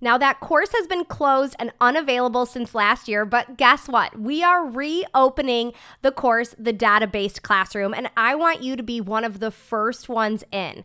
[0.00, 4.18] Now, that course has been closed and unavailable since last year, but guess what?
[4.18, 9.00] We are reopening the course, the data based classroom, and I want you to be
[9.00, 10.84] one of the first ones in.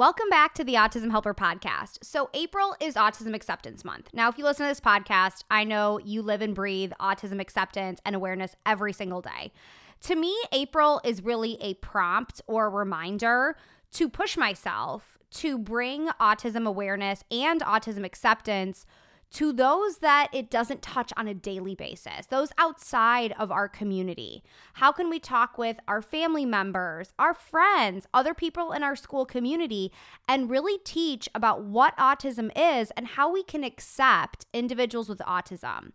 [0.00, 1.98] Welcome back to the Autism Helper podcast.
[2.02, 4.08] So, April is Autism Acceptance Month.
[4.14, 8.00] Now, if you listen to this podcast, I know you live and breathe autism acceptance
[8.06, 9.52] and awareness every single day.
[10.04, 13.56] To me, April is really a prompt or reminder
[13.92, 18.86] to push myself to bring autism awareness and autism acceptance
[19.32, 24.42] to those that it doesn't touch on a daily basis, those outside of our community?
[24.74, 29.24] How can we talk with our family members, our friends, other people in our school
[29.24, 29.92] community,
[30.28, 35.92] and really teach about what autism is and how we can accept individuals with autism?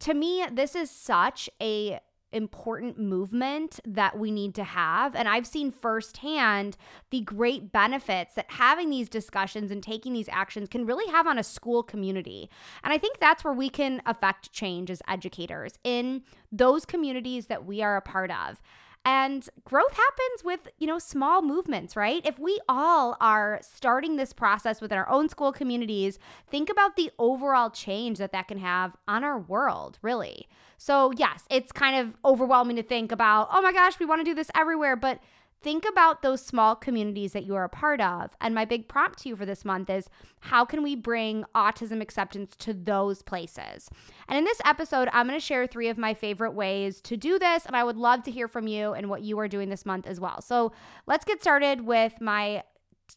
[0.00, 1.98] To me, this is such a
[2.32, 5.14] important movement that we need to have.
[5.14, 6.76] And I've seen firsthand
[7.10, 11.38] the great benefits that having these discussions and taking these actions can really have on
[11.38, 12.50] a school community.
[12.84, 16.22] And I think that's where we can affect change as educators in
[16.52, 18.60] those communities that we are a part of.
[19.04, 22.20] And growth happens with, you know, small movements, right?
[22.26, 26.18] If we all are starting this process within our own school communities,
[26.50, 30.48] think about the overall change that that can have on our world, really.
[30.76, 34.24] So, yes, it's kind of overwhelming to think about, oh my gosh, we want to
[34.24, 35.20] do this everywhere, but
[35.62, 38.30] think about those small communities that you are a part of.
[38.40, 40.08] And my big prompt to you for this month is
[40.40, 43.90] how can we bring autism acceptance to those places?
[44.28, 47.38] And in this episode, I'm going to share three of my favorite ways to do
[47.38, 47.66] this.
[47.66, 50.06] And I would love to hear from you and what you are doing this month
[50.06, 50.40] as well.
[50.40, 50.72] So
[51.06, 52.62] let's get started with my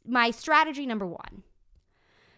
[0.08, 1.44] my strategy number one.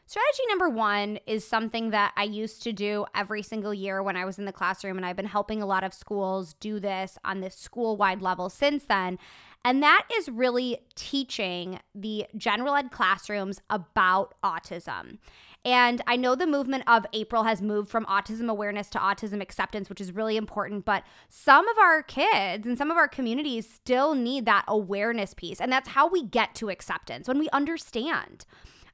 [0.06, 4.26] Strategy number one is something that I used to do every single year when I
[4.26, 7.40] was in the classroom, and I've been helping a lot of schools do this on
[7.40, 9.18] this school wide level since then.
[9.66, 15.20] And that is really teaching the general ed classrooms about autism.
[15.64, 19.88] And I know the movement of April has moved from autism awareness to autism acceptance,
[19.88, 20.84] which is really important.
[20.84, 25.62] But some of our kids and some of our communities still need that awareness piece.
[25.62, 28.46] And that's how we get to acceptance when we understand.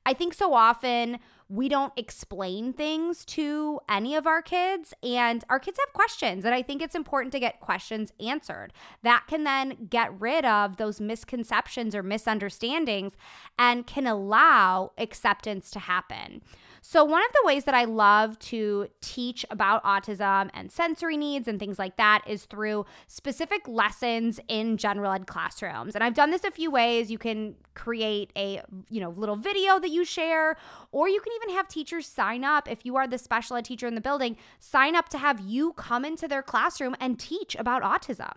[0.05, 1.19] I think so often
[1.49, 6.45] we don't explain things to any of our kids, and our kids have questions.
[6.45, 8.71] And I think it's important to get questions answered.
[9.01, 13.13] That can then get rid of those misconceptions or misunderstandings
[13.57, 16.43] and can allow acceptance to happen.
[16.81, 21.47] So, one of the ways that I love to teach about autism and sensory needs
[21.47, 25.95] and things like that is through specific lessons in general ed classrooms.
[25.95, 27.11] And I've done this a few ways.
[27.11, 30.57] You can create a, you know, little video that you share
[30.91, 33.87] or you can even have teachers sign up if you are the special ed teacher
[33.87, 37.81] in the building, sign up to have you come into their classroom and teach about
[37.81, 38.33] autism.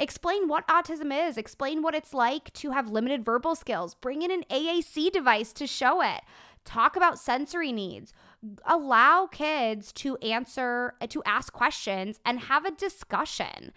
[0.00, 4.30] Explain what autism is, explain what it's like to have limited verbal skills, bring in
[4.30, 6.20] an AAC device to show it
[6.64, 8.12] talk about sensory needs,
[8.64, 13.72] allow kids to answer, to ask questions, and have a discussion.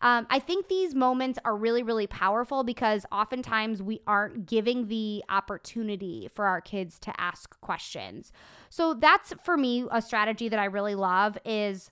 [0.00, 5.24] Um, I think these moments are really, really powerful because oftentimes we aren't giving the
[5.28, 8.32] opportunity for our kids to ask questions.
[8.68, 11.90] So that's for me a strategy that I really love is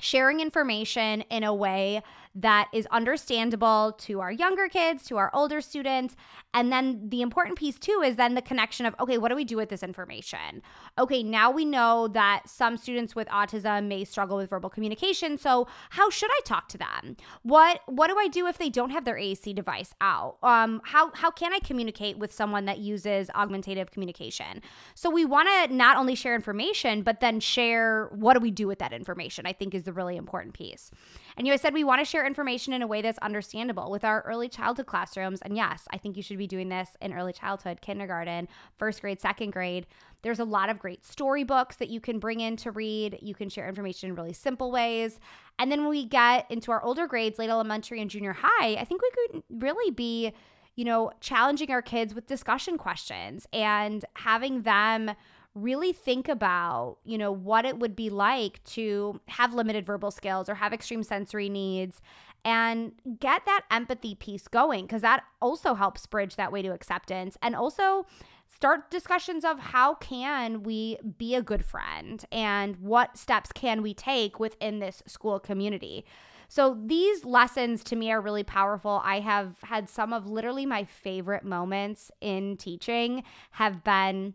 [0.00, 2.02] sharing information in a way
[2.36, 6.14] that is understandable to our younger kids, to our older students.
[6.52, 9.44] And then the important piece too is then the connection of okay, what do we
[9.44, 10.62] do with this information?
[10.98, 15.38] Okay, now we know that some students with autism may struggle with verbal communication.
[15.38, 17.16] So how should I talk to them?
[17.42, 20.36] What what do I do if they don't have their AAC device out?
[20.42, 24.60] Um, how how can I communicate with someone that uses augmentative communication?
[24.94, 28.66] So we want to not only share information, but then share what do we do
[28.66, 29.46] with that information.
[29.46, 30.90] I think is the really important piece.
[31.36, 34.22] And you said we want to share information in a way that's understandable with our
[34.22, 35.42] early childhood classrooms.
[35.42, 38.48] And yes, I think you should be doing this in early childhood, kindergarten,
[38.78, 39.86] first grade, second grade.
[40.22, 43.18] There's a lot of great storybooks that you can bring in to read.
[43.20, 45.20] You can share information in really simple ways.
[45.58, 48.84] And then when we get into our older grades, late elementary and junior high, I
[48.84, 50.32] think we could really be,
[50.74, 55.12] you know, challenging our kids with discussion questions and having them
[55.56, 60.48] really think about, you know, what it would be like to have limited verbal skills
[60.48, 62.02] or have extreme sensory needs
[62.44, 67.38] and get that empathy piece going because that also helps bridge that way to acceptance
[67.40, 68.06] and also
[68.46, 73.94] start discussions of how can we be a good friend and what steps can we
[73.94, 76.04] take within this school community.
[76.48, 79.00] So these lessons to me are really powerful.
[79.04, 84.34] I have had some of literally my favorite moments in teaching have been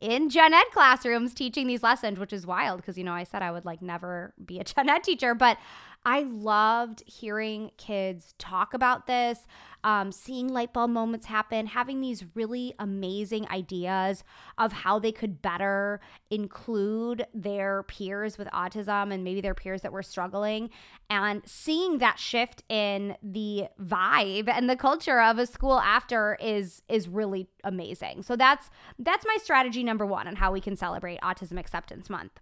[0.00, 3.42] in gen ed classrooms teaching these lessons, which is wild because, you know, I said
[3.42, 5.58] I would like never be a gen ed teacher, but
[6.04, 9.46] I loved hearing kids talk about this,
[9.84, 14.24] um, seeing light bulb moments happen, having these really amazing ideas
[14.56, 16.00] of how they could better
[16.30, 20.70] include their peers with autism and maybe their peers that were struggling,
[21.10, 26.82] and seeing that shift in the vibe and the culture of a school after is
[26.88, 28.22] is really amazing.
[28.22, 32.40] So that's that's my strategy number one on how we can celebrate Autism Acceptance Month.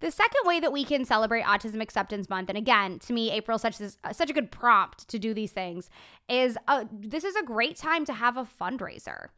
[0.00, 3.58] The second way that we can celebrate Autism Acceptance Month, and again, to me, April
[3.58, 5.88] such uh, such a good prompt to do these things,
[6.28, 9.28] is uh, this is a great time to have a fundraiser.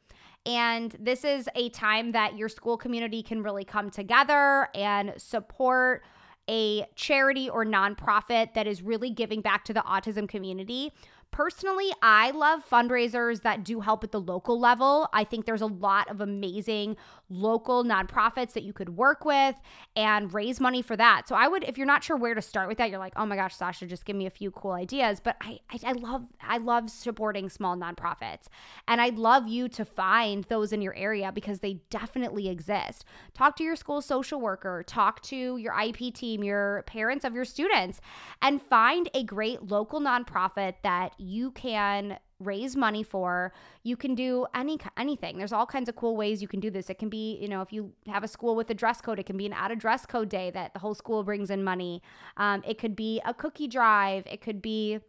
[0.45, 6.05] And this is a time that your school community can really come together and support
[6.49, 10.93] a charity or nonprofit that is really giving back to the autism community
[11.37, 15.07] Personally, I love fundraisers that do help at the local level.
[15.13, 16.97] I think there's a lot of amazing
[17.29, 19.55] local nonprofits that you could work with
[19.97, 21.29] and raise money for that.
[21.29, 23.27] So I would, if you're not sure where to start with that, you're like, oh
[23.27, 25.21] my gosh, Sasha, just give me a few cool ideas.
[25.21, 28.47] But I, I, I love, I love supporting small nonprofits,
[28.89, 33.05] and I'd love you to find those in your area because they definitely exist.
[33.35, 37.45] Talk to your school social worker, talk to your IEP team, your parents of your
[37.45, 38.01] students,
[38.41, 43.53] and find a great local nonprofit that you can raise money for.
[43.83, 45.39] You can do any anything.
[45.39, 46.91] There's all kinds of cool ways you can do this.
[46.91, 49.27] It can be, you know, if you have a school with a dress code, it
[49.27, 52.03] can be an out of dress code day that the whole school brings in money.
[52.37, 54.27] Um, it could be a cookie drive.
[54.27, 55.01] It could be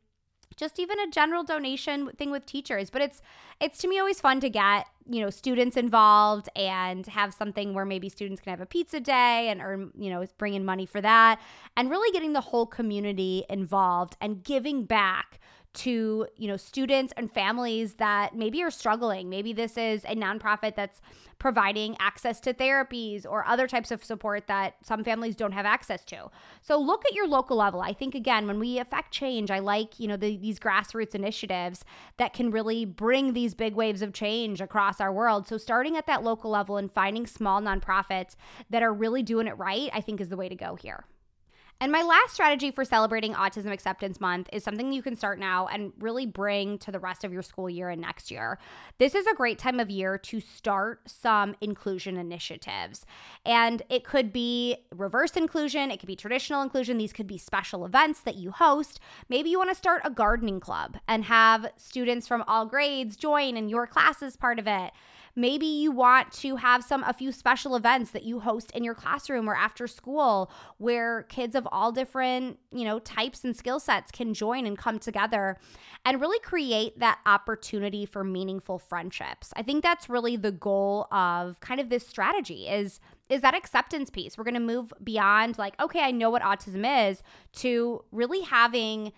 [0.55, 3.21] just even a general donation thing with teachers but it's
[3.59, 7.85] it's to me always fun to get you know students involved and have something where
[7.85, 11.01] maybe students can have a pizza day and earn you know bring in money for
[11.01, 11.39] that
[11.75, 15.39] and really getting the whole community involved and giving back
[15.77, 19.29] to you know students and families that maybe are struggling.
[19.29, 21.01] Maybe this is a nonprofit that's
[21.39, 26.03] providing access to therapies or other types of support that some families don't have access
[26.05, 26.31] to.
[26.61, 27.79] So look at your local level.
[27.81, 31.85] I think again when we affect change i like you know the, these grassroots initiatives
[32.17, 35.47] that can really bring these big waves of change across our world.
[35.47, 38.35] So starting at that local level and finding small nonprofits
[38.69, 41.05] that are really doing it right i think is the way to go here
[41.79, 45.67] And my last strategy for celebrating Autism Acceptance Month is something you can start now
[45.67, 48.57] and really bring to the rest of your school year and next year.
[48.97, 53.05] This is a great time of year to start some inclusion initiatives.
[53.45, 57.85] And it could be reverse inclusion, it could be traditional inclusion, these could be special
[57.85, 58.99] events that you host.
[59.29, 63.55] Maybe you want to start a gardening club and have students from all grades join
[63.55, 64.93] and your class is part of it.
[65.37, 68.95] Maybe you want to have some a few special events that you host in your
[68.95, 74.09] classroom or after school where kids of all different, you know, types and skill sets
[74.11, 75.59] can join and come together
[76.05, 79.53] and really create that opportunity for meaningful friendships.
[79.55, 84.09] I think that's really the goal of kind of this strategy is is that acceptance
[84.09, 84.37] piece.
[84.39, 87.21] We're going to move beyond like okay, I know what autism is
[87.57, 89.13] to really having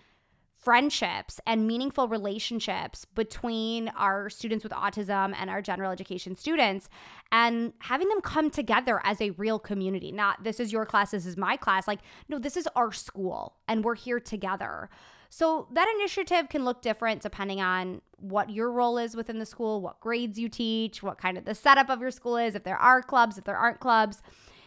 [0.60, 6.88] friendships and meaningful relationships between our students with autism and our general education students
[7.32, 10.12] and having them come together as a real community.
[10.12, 11.88] Not this is your class, this is my class.
[11.88, 14.90] Like, no, this is our school and we're here together.
[15.30, 19.80] So that initiative can look different depending on what your role is within the school,
[19.80, 22.76] what grades you teach, what kind of the setup of your school is, if there
[22.76, 24.20] are clubs, if there aren't clubs.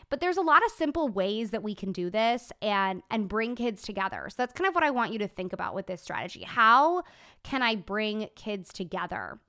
[0.10, 3.56] But there's a lot of simple ways that we can do this and and bring
[3.56, 4.28] kids together.
[4.30, 6.44] So that's kind of what I want you to think about with this strategy.
[6.44, 7.04] How
[7.44, 9.40] can I bring kids together?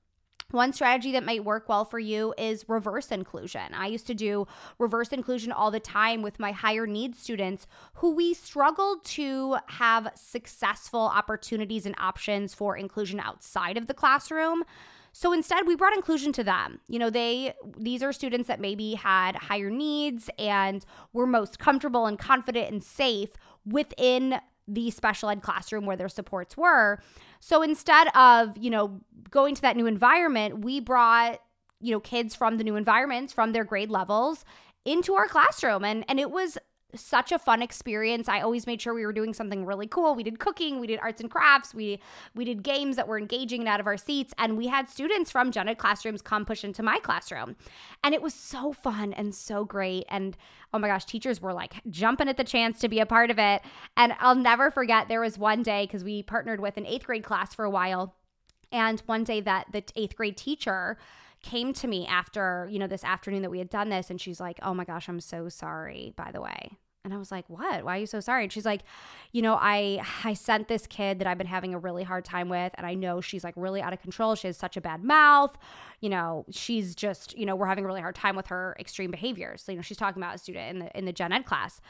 [0.50, 3.75] One strategy that might work well for you is reverse inclusion.
[3.75, 4.46] I used to do
[4.78, 10.12] reverse inclusion all the time with my higher needs students who we struggled to have
[10.14, 14.62] successful opportunities and options for inclusion outside of the classroom.
[15.16, 16.80] So instead, we brought inclusion to them.
[16.88, 22.06] You know, they these are students that maybe had higher needs and were most comfortable
[22.06, 23.30] and confident and safe
[23.64, 27.00] within the special ed classroom where their supports were.
[27.38, 31.38] So instead of, you know, going to that new environment, we brought,
[31.80, 34.44] you know, kids from the new environments, from their grade levels
[34.85, 36.59] into our classroom and and it was
[36.96, 38.28] such a fun experience.
[38.28, 40.14] I always made sure we were doing something really cool.
[40.14, 42.00] We did cooking, we did arts and crafts, we
[42.34, 45.30] we did games that were engaging and out of our seats, and we had students
[45.30, 47.56] from gen classrooms come push into my classroom.
[48.02, 50.04] And it was so fun and so great.
[50.08, 50.36] And
[50.72, 53.38] oh my gosh, teachers were like jumping at the chance to be a part of
[53.38, 53.62] it.
[53.96, 57.24] And I'll never forget there was one day because we partnered with an eighth grade
[57.24, 58.14] class for a while.
[58.72, 60.98] And one day that the eighth grade teacher
[61.44, 64.40] came to me after, you know, this afternoon that we had done this and she's
[64.40, 67.84] like, "Oh my gosh, I'm so sorry, by the way." And I was like, "What?
[67.84, 68.80] Why are you so sorry?" And she's like,
[69.32, 72.49] "You know, I I sent this kid that I've been having a really hard time
[72.49, 74.34] with, and I know she's like really out of control.
[74.34, 75.56] She has such a bad mouth.
[76.00, 79.11] You know, she's just, you know, we're having a really hard time with her extreme
[79.11, 79.62] behaviors.
[79.62, 81.80] So, you know, she's talking about a student in the in the gen ed class."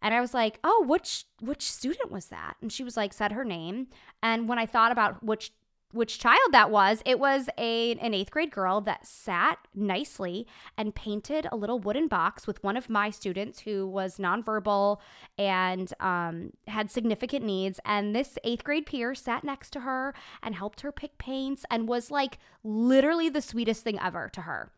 [0.00, 3.32] And I was like, "Oh, which which student was that?" And she was like, said
[3.32, 3.88] her name.
[4.22, 5.52] And when I thought about which
[5.92, 7.02] which child that was.
[7.04, 10.46] It was a an 8th grade girl that sat nicely
[10.76, 14.98] and painted a little wooden box with one of my students who was nonverbal
[15.38, 20.54] and um, had significant needs and this 8th grade peer sat next to her and
[20.54, 24.72] helped her pick paints and was like literally the sweetest thing ever to her.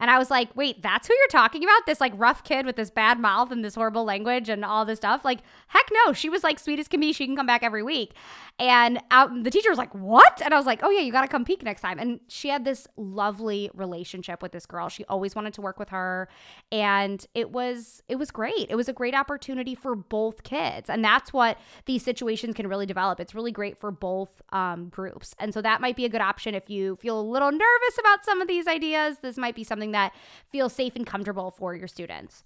[0.00, 1.86] And I was like, wait, that's who you're talking about?
[1.86, 4.98] This like rough kid with this bad mouth and this horrible language and all this
[4.98, 5.24] stuff?
[5.24, 6.12] Like, heck no.
[6.12, 7.12] She was like sweet as can be.
[7.12, 8.14] She can come back every week.
[8.58, 10.42] And out, the teacher was like, what?
[10.44, 11.98] And I was like, oh yeah, you got to come peek next time.
[11.98, 14.88] And she had this lovely relationship with this girl.
[14.88, 16.28] She always wanted to work with her.
[16.70, 18.66] And it was, it was great.
[18.68, 20.90] It was a great opportunity for both kids.
[20.90, 23.18] And that's what these situations can really develop.
[23.18, 25.34] It's really great for both um, groups.
[25.38, 28.24] And so that might be a good option if you feel a little nervous about
[28.24, 29.18] some of these ideas.
[29.22, 30.12] This might be something something that
[30.50, 32.44] feels safe and comfortable for your students.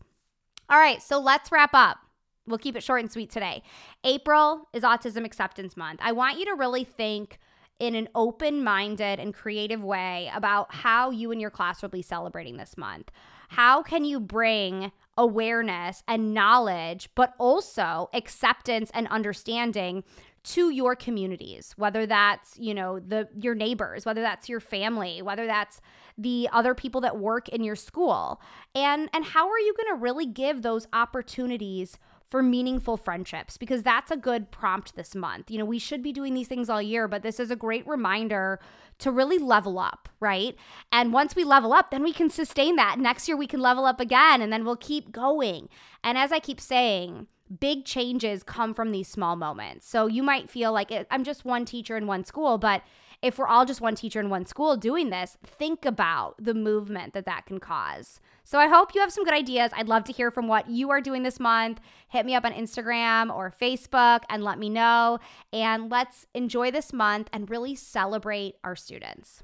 [0.68, 1.98] All right, so let's wrap up.
[2.46, 3.62] We'll keep it short and sweet today.
[4.02, 6.00] April is Autism Acceptance Month.
[6.02, 7.38] I want you to really think
[7.78, 12.02] in an open minded and creative way about how you and your class will be
[12.02, 13.10] celebrating this month.
[13.48, 20.04] How can you bring awareness and knowledge, but also acceptance and understanding
[20.44, 25.46] to your communities whether that's you know the your neighbors whether that's your family whether
[25.46, 25.80] that's
[26.16, 28.40] the other people that work in your school
[28.74, 31.98] and and how are you going to really give those opportunities
[32.34, 35.52] for meaningful friendships because that's a good prompt this month.
[35.52, 37.86] You know, we should be doing these things all year, but this is a great
[37.86, 38.58] reminder
[38.98, 40.56] to really level up, right?
[40.90, 42.98] And once we level up, then we can sustain that.
[42.98, 45.68] Next year, we can level up again and then we'll keep going.
[46.02, 47.28] And as I keep saying,
[47.60, 49.86] big changes come from these small moments.
[49.86, 52.82] So you might feel like eh, I'm just one teacher in one school, but
[53.22, 57.14] if we're all just one teacher in one school doing this, think about the movement
[57.14, 58.20] that that can cause.
[58.44, 59.70] So I hope you have some good ideas.
[59.74, 61.80] I'd love to hear from what you are doing this month.
[62.08, 65.18] Hit me up on Instagram or Facebook and let me know.
[65.52, 69.42] And let's enjoy this month and really celebrate our students.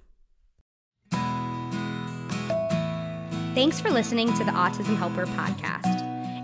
[3.55, 6.00] Thanks for listening to the Autism Helper podcast.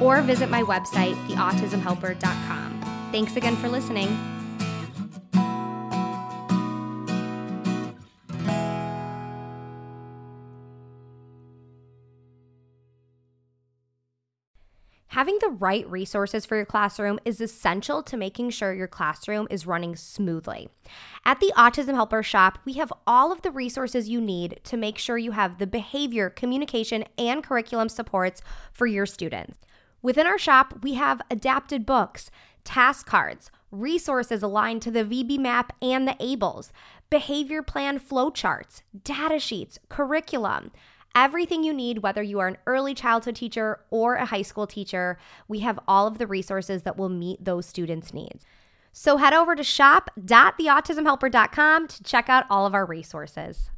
[0.00, 3.08] or visit my website, theautismhelper.com.
[3.12, 4.08] Thanks again for listening.
[15.20, 19.66] Having the right resources for your classroom is essential to making sure your classroom is
[19.66, 20.70] running smoothly.
[21.26, 24.96] At the Autism Helper Shop, we have all of the resources you need to make
[24.96, 28.40] sure you have the behavior, communication, and curriculum supports
[28.72, 29.58] for your students.
[30.02, 32.30] Within our shop, we have adapted books,
[32.64, 36.70] task cards, resources aligned to the VB-MAPP and the ABLLS,
[37.10, 40.72] behavior plan flowcharts, data sheets, curriculum.
[41.14, 45.18] Everything you need, whether you are an early childhood teacher or a high school teacher,
[45.48, 48.44] we have all of the resources that will meet those students' needs.
[48.92, 53.70] So head over to shop.theautismhelper.com to check out all of our resources.